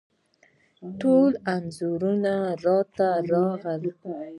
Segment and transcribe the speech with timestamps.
[0.99, 2.33] ټول رنځونه
[2.65, 3.83] راته راغلل